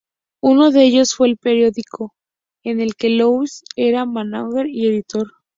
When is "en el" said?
2.63-2.95